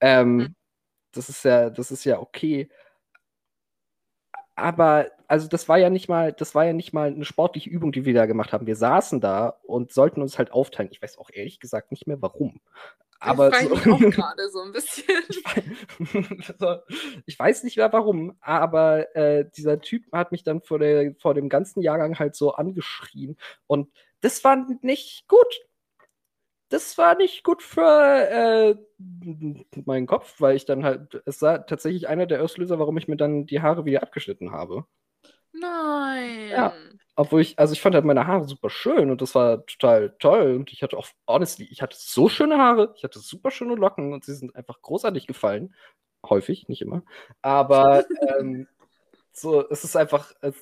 [0.01, 0.55] Ähm, Mhm.
[1.13, 2.69] Das ist ja, das ist ja okay.
[4.55, 7.91] Aber also das war ja nicht mal, das war ja nicht mal eine sportliche Übung,
[7.91, 8.67] die wir da gemacht haben.
[8.67, 10.89] Wir saßen da und sollten uns halt aufteilen.
[10.91, 12.59] Ich weiß auch ehrlich gesagt nicht mehr warum.
[13.19, 15.05] Aber ich so, auch gerade so ein bisschen.
[17.25, 21.33] ich weiß nicht mehr warum, aber äh, dieser Typ hat mich dann vor, der, vor
[21.33, 23.37] dem ganzen Jahrgang halt so angeschrien.
[23.67, 25.59] Und das war nicht gut.
[26.69, 28.75] Das war nicht gut für äh,
[29.85, 33.17] meinen Kopf, weil ich dann halt, es war tatsächlich einer der Auslöser, warum ich mir
[33.17, 34.85] dann die Haare wieder abgeschnitten habe.
[35.51, 36.49] Nein.
[36.49, 36.73] Ja.
[37.19, 40.55] Obwohl ich, also ich fand halt meine Haare super schön und das war total toll.
[40.55, 44.13] Und ich hatte auch, honestly, ich hatte so schöne Haare, ich hatte super schöne Locken
[44.13, 45.75] und sie sind einfach großartig gefallen.
[46.25, 47.03] Häufig, nicht immer.
[47.41, 48.05] Aber
[48.39, 48.69] ähm,
[49.33, 50.53] so, es ist einfach äh,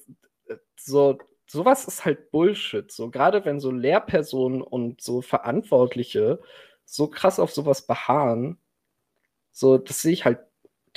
[0.75, 2.91] so, sowas ist halt Bullshit.
[2.91, 6.39] So, gerade wenn so Lehrpersonen und so Verantwortliche
[6.85, 8.57] so krass auf sowas beharren,
[9.51, 10.39] so, das sehe ich halt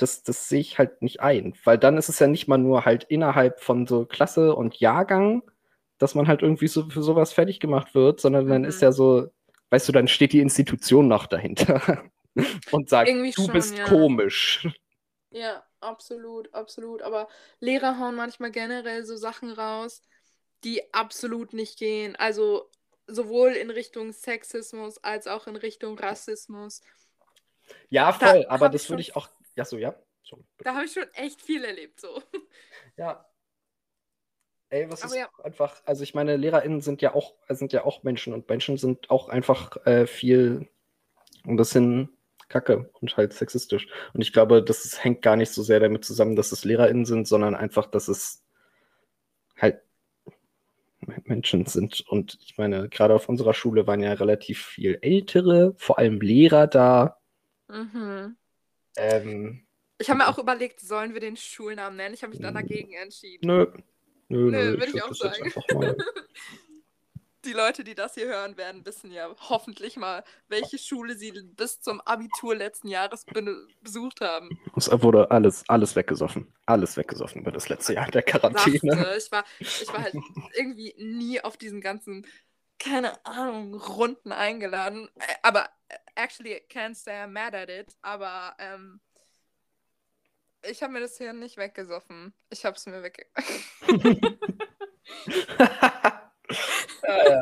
[0.01, 1.53] das, das sehe ich halt nicht ein.
[1.63, 5.43] Weil dann ist es ja nicht mal nur halt innerhalb von so Klasse und Jahrgang,
[5.97, 8.65] dass man halt irgendwie so für sowas fertig gemacht wird, sondern dann Mhm.
[8.65, 9.27] ist ja so,
[9.69, 12.03] weißt du, dann steht die Institution noch dahinter
[12.71, 13.83] und sagt, Irgendwie du schon, bist ja.
[13.83, 14.67] komisch.
[15.31, 17.01] Ja, absolut, absolut.
[17.01, 17.27] Aber
[17.59, 20.01] Lehrer hauen manchmal generell so Sachen raus,
[20.63, 22.15] die absolut nicht gehen.
[22.17, 22.69] Also
[23.07, 26.81] sowohl in Richtung Sexismus als auch in Richtung Rassismus.
[27.89, 29.29] Ja, Da voll, aber hab das würde ich auch.
[29.61, 29.95] Ja, so, ja.
[30.23, 30.43] So.
[30.59, 32.21] Da habe ich schon echt viel erlebt, so.
[32.97, 33.25] Ja.
[34.69, 35.29] Ey, was Aber ist ja.
[35.43, 39.09] einfach, also ich meine, LehrerInnen sind ja auch, sind ja auch Menschen und Menschen sind
[39.09, 40.69] auch einfach äh, viel
[41.45, 42.09] ein bisschen
[42.47, 43.87] kacke und halt sexistisch.
[44.13, 47.05] Und ich glaube, das ist, hängt gar nicht so sehr damit zusammen, dass es LehrerInnen
[47.05, 48.43] sind, sondern einfach, dass es
[49.57, 49.81] halt
[51.25, 52.01] Menschen sind.
[52.07, 56.67] Und ich meine, gerade auf unserer Schule waren ja relativ viel ältere, vor allem Lehrer
[56.67, 57.17] da.
[57.67, 58.37] Mhm.
[58.97, 59.65] Ähm,
[59.97, 62.13] Ich habe mir auch überlegt, sollen wir den Schulnamen nennen?
[62.13, 63.47] Ich habe mich dann dagegen entschieden.
[63.47, 63.67] nö.
[64.29, 65.53] Nö, Nö, nö, würd ich würd auch sagen.
[67.43, 71.81] Die Leute, die das hier hören werden, wissen ja hoffentlich mal, welche Schule sie bis
[71.81, 74.59] zum Abitur letzten Jahres be besucht haben.
[74.77, 76.53] Es wurde alles, alles weggesoffen.
[76.67, 78.79] Alles weggesoffen über das letzte Jahr der Quarantäne.
[78.93, 79.15] Sachte.
[79.17, 80.13] Ich war, ich war halt
[80.55, 82.27] irgendwie nie auf diesen ganzen,
[82.81, 85.09] keine Ahnung, Runden eingeladen.
[85.15, 87.95] Äh, Aber äh, actually, can't say I'm mad at it.
[88.01, 88.99] Aber ähm,
[90.63, 92.33] ich habe mir das hier nicht weggesoffen.
[92.49, 93.25] Ich habe es mir wegge...
[97.03, 97.41] ja, ja.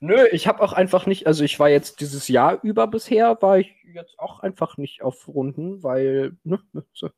[0.00, 3.58] Nö, ich habe auch einfach nicht, also ich war jetzt dieses Jahr über bisher, war
[3.58, 7.08] ich jetzt auch einfach nicht auf Runden, weil, ne, ne, so.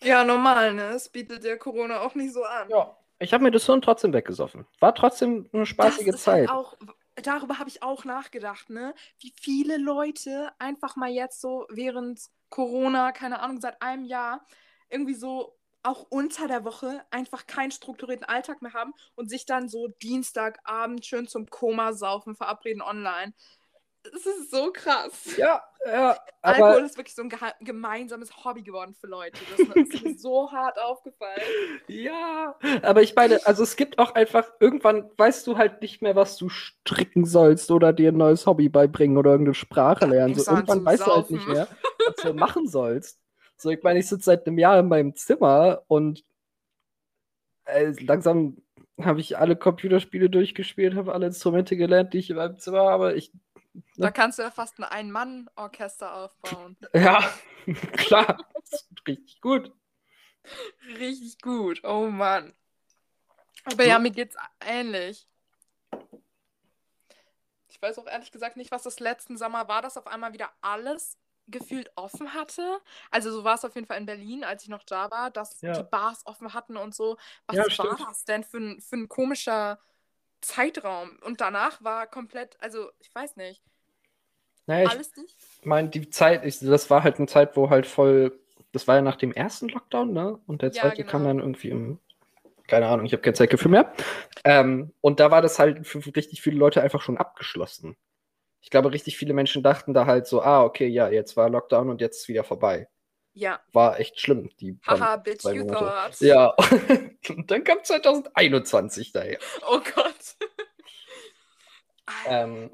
[0.00, 0.90] Ja, normal, ne?
[0.90, 2.68] Es bietet ja Corona auch nicht so an.
[2.70, 4.66] Ja, ich habe mir das Hirn trotzdem weggesoffen.
[4.80, 6.48] War trotzdem eine spaßige das ist Zeit.
[6.48, 6.76] Halt auch,
[7.16, 8.94] darüber habe ich auch nachgedacht, ne?
[9.20, 14.44] Wie viele Leute einfach mal jetzt so während Corona, keine Ahnung, seit einem Jahr,
[14.88, 19.68] irgendwie so auch unter der Woche einfach keinen strukturierten Alltag mehr haben und sich dann
[19.68, 23.34] so Dienstagabend schön zum Koma saufen verabreden online.
[24.14, 25.36] Es ist so krass.
[25.36, 26.18] Ja, ja.
[26.42, 29.38] Alkohol ist wirklich so ein gemeinsames Hobby geworden für Leute.
[29.50, 31.40] Das ist mir so hart aufgefallen.
[31.88, 36.16] ja, aber ich meine, also es gibt auch einfach, irgendwann weißt du halt nicht mehr,
[36.16, 40.34] was du stricken sollst oder dir ein neues Hobby beibringen oder irgendeine Sprache lernen.
[40.34, 41.36] So, irgendwann weißt du halt saufen.
[41.36, 41.68] nicht mehr,
[42.06, 43.20] was du machen sollst.
[43.56, 46.24] So, ich meine, ich sitze seit einem Jahr in meinem Zimmer und
[47.64, 48.58] äh, langsam
[49.00, 53.14] habe ich alle Computerspiele durchgespielt, habe alle Instrumente gelernt, die ich in meinem Zimmer habe.
[53.14, 53.32] Ich,
[53.96, 56.76] Da kannst du ja fast ein Ein-Mann-Orchester aufbauen.
[56.94, 57.22] ja,
[57.92, 58.46] klar,
[59.06, 59.72] richtig gut.
[60.98, 61.80] Richtig gut.
[61.84, 62.54] Oh Mann.
[63.64, 65.26] Aber ja, mir geht's ähnlich.
[67.68, 70.50] Ich weiß auch ehrlich gesagt nicht, was das letzten Sommer war, dass auf einmal wieder
[70.60, 72.80] alles gefühlt offen hatte.
[73.10, 75.60] Also so war es auf jeden Fall in Berlin, als ich noch da war, dass
[75.60, 75.72] Ja.
[75.74, 77.16] die Bars offen hatten und so.
[77.46, 79.78] Was Ja, war das denn für ein, für ein komischer
[80.46, 81.18] Zeitraum?
[81.22, 83.62] Und danach war komplett, also ich weiß nicht,
[84.66, 85.36] Naja, ich alles dicht.
[85.64, 88.38] meine, die Zeit, ich, das war halt eine Zeit, wo halt voll,
[88.72, 90.38] das war ja nach dem ersten Lockdown, ne?
[90.46, 91.24] Und der Ja, zweite kam genau.
[91.24, 91.98] dann irgendwie im,
[92.68, 93.92] keine Ahnung, ich habe kein Zeitgefühl mehr.
[94.44, 97.96] Ähm, und da war das halt für richtig viele Leute einfach schon abgeschlossen.
[98.62, 101.90] Ich glaube, richtig viele Menschen dachten da halt so, ah, okay, ja, jetzt war Lockdown
[101.90, 102.88] und jetzt ist wieder vorbei.
[103.36, 103.60] Ja.
[103.74, 105.78] War echt schlimm, die Haha, bitch, you Monate.
[105.78, 106.20] thought.
[106.20, 106.54] Ja,
[107.28, 109.38] und dann kam 2021 daher.
[109.68, 110.36] Oh Gott.
[112.26, 112.70] Ähm,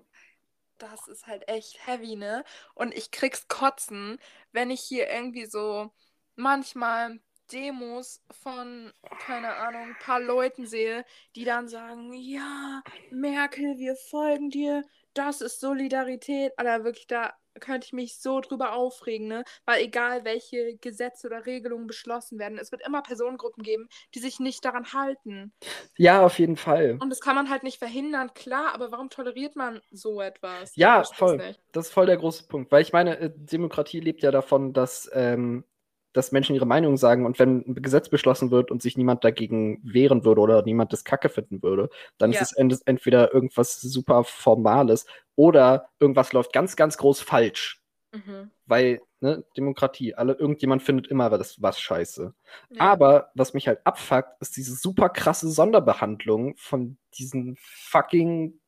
[0.79, 2.44] das ist halt echt heavy, ne?
[2.75, 4.20] Und ich krieg's kotzen,
[4.53, 5.90] wenn ich hier irgendwie so
[6.37, 7.18] manchmal
[7.51, 8.92] Demos von,
[9.27, 15.40] keine Ahnung, ein paar Leuten sehe, die dann sagen, ja, Merkel, wir folgen dir, das
[15.40, 16.53] ist Solidarität.
[16.57, 19.45] Alter, wirklich, da könnte ich mich so drüber aufregen, ne?
[19.65, 24.41] Weil egal, welche Gesetze oder Regelungen beschlossen werden, es wird immer Personengruppen geben, die sich
[24.41, 25.53] nicht daran halten.
[25.97, 26.99] ja, auf jeden Fall.
[27.01, 30.75] Und das kann man halt nicht verhindern, klar, aber warum toleriert man so etwas?
[30.77, 31.37] Ja, voll.
[31.37, 31.61] nicht.
[31.73, 32.73] Das ist voll der große Punkt.
[32.73, 35.65] Weil ich meine, äh, Demokratie lebt ja davon, dass, ähm,
[36.12, 39.81] dass Menschen ihre Meinung sagen und wenn ein Gesetz beschlossen wird und sich niemand dagegen
[39.83, 42.40] wehren würde oder niemand das Kacke finden würde, dann Ja.
[42.40, 47.81] ist es ent entweder irgendwas super Formales oder irgendwas läuft ganz, ganz groß falsch.
[48.12, 48.51] Mhm.
[48.66, 52.35] Weil, ne, Demokratie, alle, irgendjemand findet immer was, was scheiße.
[52.70, 52.81] Ja.
[52.81, 58.61] Aber was mich halt abfuckt, ist diese super krasse Sonderbehandlung von diesen fucking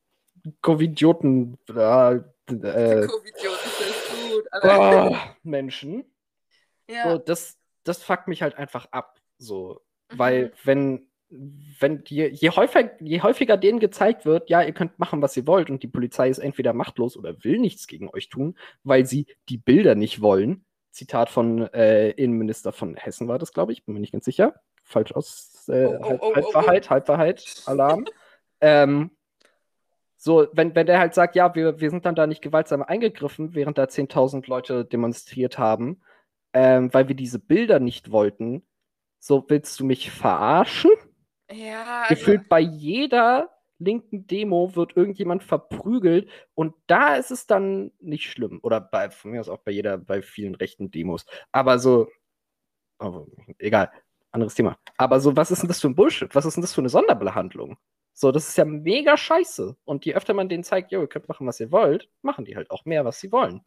[0.63, 1.73] Covidioten, äh,
[2.15, 4.45] äh, Covid-Idioten ist gut.
[4.53, 5.11] Alter.
[5.11, 6.05] oh, Menschen.
[6.89, 7.11] Ja.
[7.11, 9.19] So, das, das fuckt mich halt einfach ab.
[9.39, 9.83] So.
[10.11, 10.19] Mhm.
[10.19, 11.09] Weil, wenn,
[11.81, 15.47] wenn je, je, häufig, je häufiger denen gezeigt wird, ja, ihr könnt machen, was ihr
[15.47, 19.27] wollt, und die Polizei ist entweder machtlos oder will nichts gegen euch tun, weil sie
[19.49, 20.65] die Bilder nicht wollen.
[20.91, 24.55] Zitat von äh, Innenminister von Hessen war das, glaube ich, bin mir nicht ganz sicher.
[24.85, 25.69] Falsch aus.
[25.69, 28.05] Äh, Oh, oh, Halb, oh, oh, Halbwahrheit, Halbwahrheit, Alarm.
[28.61, 29.11] ähm,
[30.17, 33.55] so, wenn, wenn der halt sagt, ja, wir, wir sind dann da nicht gewaltsam eingegriffen,
[33.55, 36.01] während da 10.000 Leute demonstriert haben,
[36.55, 38.63] ähm, weil wir diese Bilder nicht wollten,
[39.19, 40.91] so willst du mich verarschen?
[41.51, 47.93] ja, also, Gefühlt bei jeder linken Demo wird irgendjemand verprügelt und da ist es dann
[47.99, 48.61] nicht schlimm.
[48.63, 51.27] Oder bei, von mir aus auch bei jeder, bei vielen rechten Demos.
[51.53, 52.09] Aber so,
[52.99, 53.27] aber
[53.59, 53.91] egal,
[54.31, 54.79] anderes Thema.
[54.97, 56.35] Aber so, was ist denn das für ein Bullshit?
[56.35, 57.77] Was ist denn das für eine Sonderbehandlung?
[58.13, 59.77] So, das ist ja mega scheiße.
[59.85, 62.57] Und je öfter man denen zeigt, jo, ihr könnt machen, was ihr wollt, machen die
[62.57, 63.63] halt auch mehr, was sie wollen.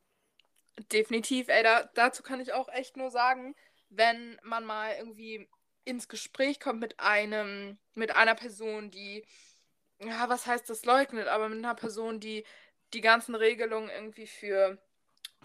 [0.91, 3.55] Definitiv, ey, da, dazu kann ich auch echt nur sagen,
[3.89, 5.47] wenn man mal irgendwie
[5.85, 9.25] ins Gespräch kommt mit einem, mit einer Person, die,
[9.99, 12.45] ja, was heißt das leugnet, aber mit einer Person, die
[12.93, 14.77] die ganzen Regelungen irgendwie für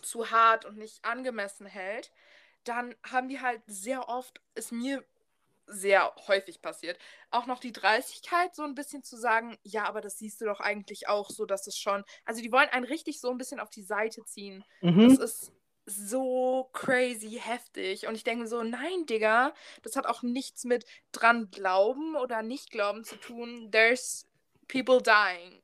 [0.02, 2.12] zu hart und nicht angemessen hält,
[2.64, 5.04] dann haben die halt sehr oft, ist mir
[5.66, 6.98] sehr häufig passiert,
[7.30, 10.60] auch noch die Dreistigkeit, so ein bisschen zu sagen, ja, aber das siehst du doch
[10.60, 12.04] eigentlich auch so, dass es schon.
[12.24, 14.64] Also die wollen einen richtig so ein bisschen auf die Seite ziehen.
[14.80, 15.52] Das ist
[15.86, 18.06] so crazy heftig.
[18.06, 22.42] Und ich denke mir so, nein, Digga, das hat auch nichts mit dran glauben oder
[22.42, 23.70] nicht glauben zu tun.
[23.70, 24.26] There's
[24.68, 25.62] people dying.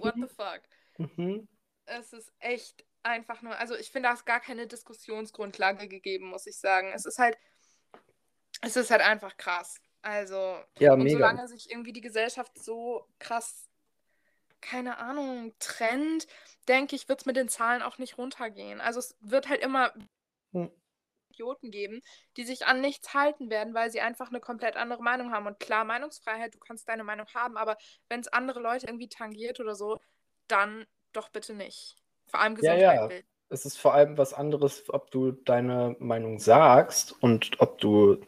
[0.00, 0.62] What the fuck?
[0.98, 1.48] Mhm.
[1.86, 6.46] Es ist echt einfach nur, also ich finde, da ist gar keine Diskussionsgrundlage gegeben, muss
[6.46, 6.92] ich sagen.
[6.94, 7.36] Es ist halt,
[8.60, 9.76] es ist halt einfach krass.
[10.02, 11.10] Also, Ja, und mega.
[11.10, 13.68] solange sich irgendwie die Gesellschaft so krass,
[14.60, 16.26] keine Ahnung, trennt,
[16.68, 18.80] denke ich, wird es mit den Zahlen auch nicht runtergehen.
[18.80, 19.92] Also es wird halt immer
[20.52, 20.66] Hm.
[21.30, 22.02] Idioten geben,
[22.36, 25.46] die sich an nichts halten werden, weil sie einfach eine komplett andere Meinung haben.
[25.46, 27.76] Und klar, Meinungsfreiheit, du kannst deine Meinung haben, aber
[28.08, 29.98] wenn es andere Leute irgendwie tangiert oder so,
[30.48, 31.96] dann doch bitte nicht.
[32.26, 33.08] Vor allem Ja, ja.
[33.08, 33.24] gesundheitlich.
[33.48, 38.20] es ist vor allem was anderes, ob du deine Meinung sagst und ob du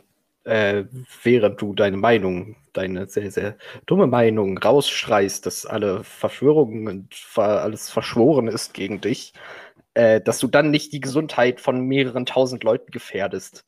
[0.44, 0.84] äh,
[1.22, 7.90] während du deine Meinung, deine sehr, sehr dumme Meinung rausschreist, dass alle Verschwörungen und alles
[7.90, 9.32] verschworen ist gegen dich,
[9.94, 13.64] äh, dass du dann nicht die Gesundheit von mehreren tausend Leuten gefährdest.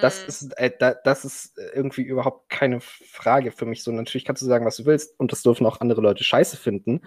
[0.00, 0.28] Das Hm.
[0.28, 3.82] ist, äh, da, das ist irgendwie überhaupt keine Frage für mich.
[3.82, 6.56] So, natürlich kannst du sagen, was du willst, und das dürfen auch andere Leute scheiße
[6.56, 7.02] finden.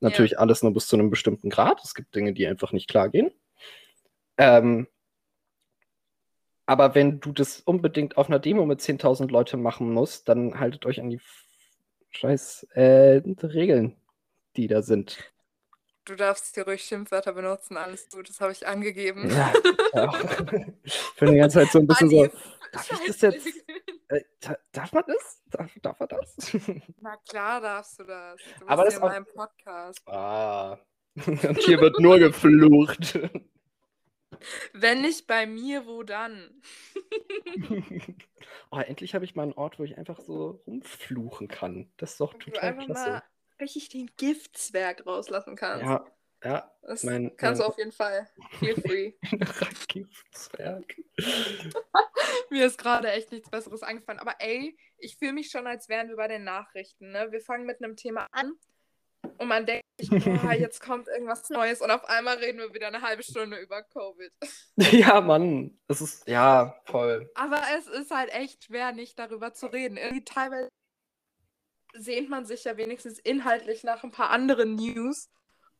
[0.00, 1.80] Natürlich alles nur bis zu einem bestimmten Grad.
[1.82, 3.30] Es gibt Dinge, die einfach nicht klar gehen.
[4.38, 4.86] Ähm,
[6.66, 10.84] aber wenn du das unbedingt auf einer Demo mit 10.000 Leuten machen musst, dann haltet
[10.86, 11.20] euch an die
[12.10, 13.96] scheiß äh, Regeln,
[14.56, 15.18] die da sind.
[16.04, 19.28] Du darfst hier ruhig Schimpfwörter benutzen, alles gut, das habe ich angegeben.
[19.30, 19.52] Ja,
[19.92, 20.12] ja.
[20.84, 22.20] Ich bin die ganze Zeit so ein bisschen so.
[22.22, 22.32] Anni,
[22.72, 23.46] darf ich das jetzt-
[24.08, 25.42] Äh, da- darf man das?
[25.50, 26.36] Darf, darf man das?
[27.00, 28.36] Na klar darfst du das.
[28.36, 30.08] Du bist Aber das hier auch- in meinem Podcast.
[30.08, 30.78] ah.
[31.26, 33.18] Und hier wird nur geflucht.
[34.72, 36.62] Wenn nicht bei mir, wo dann?
[38.70, 41.90] oh, endlich habe ich mal einen Ort, wo ich einfach so rumfluchen kann.
[41.96, 43.10] Das ist doch Wo du total einfach klasse.
[43.10, 43.22] mal
[43.60, 45.84] richtig den Giftzwerg rauslassen kannst.
[45.84, 46.06] Ja,
[46.44, 46.70] ja.
[46.82, 48.28] das mein- kannst du mein- auf jeden Fall.
[48.58, 49.12] Feel free.
[49.88, 50.96] Giftzwerg.
[52.50, 54.20] Mir ist gerade echt nichts Besseres eingefallen.
[54.20, 57.10] Aber ey, ich fühle mich schon, als wären wir bei den Nachrichten.
[57.12, 57.28] Ne?
[57.30, 58.52] Wir fangen mit einem Thema an
[59.38, 62.88] und man denkt, sich, boah, jetzt kommt irgendwas Neues und auf einmal reden wir wieder
[62.88, 64.32] eine halbe Stunde über Covid.
[64.76, 65.78] Ja, Mann.
[65.88, 67.30] Es ist, ja, voll.
[67.34, 69.96] Aber es ist halt echt schwer, nicht darüber zu reden.
[69.96, 70.68] Irgendwie teilweise
[71.94, 75.30] sehnt man sich ja wenigstens inhaltlich nach ein paar anderen News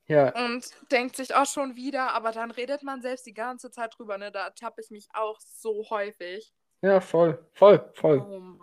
[0.09, 3.95] Ja, und denkt sich auch schon wieder, aber dann redet man selbst die ganze Zeit
[3.99, 4.19] drüber.
[4.19, 4.33] Ne?
[4.33, 6.53] Da tappe ich mich auch so häufig.
[6.83, 8.21] ja, voll, voll, voll.
[8.21, 8.61] Oh Mann.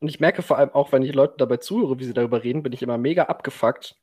[0.00, 2.62] Und ich merke vor allem auch, wenn ich Leuten dabei zuhöre, wie sie darüber reden,
[2.62, 3.96] bin ich immer mega abgefuckt.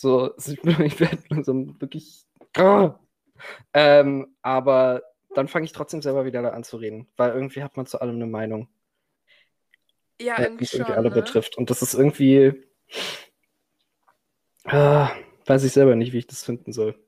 [0.00, 2.24] So, ich werde so wirklich.
[2.56, 2.98] Ah.
[3.74, 5.02] Ähm, aber
[5.34, 8.00] dann fange ich trotzdem selber wieder da an zu reden, weil irgendwie hat man zu
[8.00, 8.68] allem eine Meinung,
[10.18, 10.86] Ja, die irgendwie schon.
[10.86, 11.10] irgendwie alle ne?
[11.10, 11.56] betrifft.
[11.56, 12.64] Und das ist irgendwie.
[14.64, 15.12] Ah,
[15.46, 16.98] weiß ich selber nicht, wie ich das finden soll.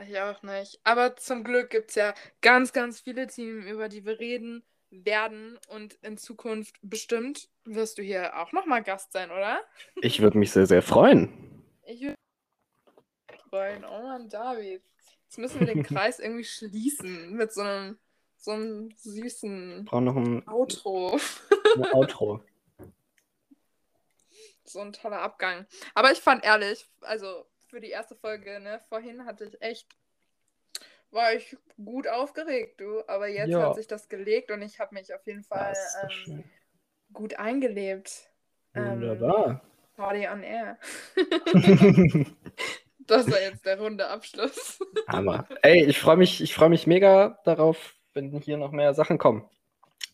[0.00, 0.80] Ich auch nicht.
[0.84, 5.58] Aber zum Glück gibt es ja ganz, ganz viele Themen, über die wir reden werden.
[5.68, 9.60] Und in Zukunft bestimmt wirst du hier auch nochmal Gast sein, oder?
[9.96, 11.62] Ich würde mich sehr, sehr freuen.
[11.86, 12.16] Ich würde
[13.30, 13.84] mich freuen.
[13.84, 14.82] Oh Mann, David.
[15.24, 17.98] Jetzt müssen wir den Kreis irgendwie schließen mit so einem,
[18.36, 21.18] so einem süßen Ich brauche noch ein, Outro.
[21.76, 22.42] ein Outro.
[24.64, 25.66] So ein toller Abgang.
[25.94, 29.88] Aber ich fand ehrlich, also für die erste Folge, ne, vorhin hatte ich echt,
[31.10, 33.02] war ich gut aufgeregt, du.
[33.08, 33.62] Aber jetzt Ja.
[33.68, 35.74] hat sich das gelegt und ich habe mich auf jeden Fall
[36.26, 36.44] ähm,
[37.12, 38.30] gut eingelebt.
[38.74, 39.62] Ähm, Wunderbar.
[39.96, 40.78] Party on Air.
[43.08, 44.78] Das war jetzt der runde Abschluss.
[45.08, 45.48] Hammer.
[45.62, 49.48] Ey, ich freue mich, ich freue mich mega darauf, wenn hier noch mehr Sachen kommen.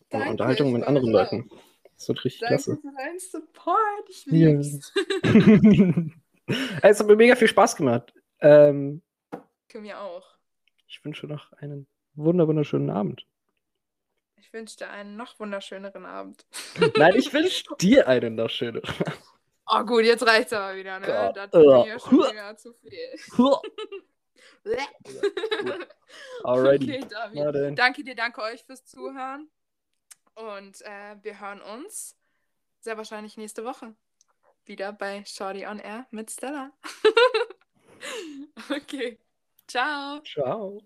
[0.09, 1.19] Danke, Unterhaltung mit anderen auch.
[1.19, 1.51] Leuten.
[1.97, 2.77] Das wird richtig Danke klasse.
[2.81, 4.09] für deinen Support.
[4.09, 4.47] Ich Ja.
[4.49, 4.93] lieb's.
[6.47, 8.13] Ey, es hat mir mega viel Spaß gemacht.
[8.39, 9.01] Ähm,
[9.73, 10.34] mir auch.
[10.87, 13.25] Ich wünsche noch einen wunder wunderschönen Abend.
[14.37, 16.45] Ich wünsche dir einen noch wunderschöneren Abend.
[16.97, 18.81] Nein, ich wünsche dir einen noch schönen.
[19.67, 21.07] Oh gut, jetzt reicht's aber wieder, ne?
[21.07, 21.31] Ja.
[21.33, 22.31] Das ist mir ja schon Ja.
[22.31, 23.15] wieder zu viel.
[26.43, 27.03] Alrighty.
[27.03, 27.77] Okay, David.
[27.77, 29.49] Danke dir, danke euch fürs Zuhören.
[30.35, 32.17] Und äh, wir hören uns
[32.79, 33.95] sehr wahrscheinlich nächste Woche
[34.65, 36.71] wieder bei Shorty on Air mit Stella.
[38.69, 39.19] okay.
[39.67, 40.25] Ciao.
[40.25, 40.79] Ciao.